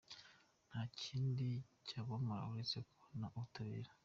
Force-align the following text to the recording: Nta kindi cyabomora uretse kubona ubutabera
Nta 0.67 0.81
kindi 1.01 1.47
cyabomora 1.87 2.43
uretse 2.51 2.77
kubona 2.89 3.25
ubutabera 3.35 3.89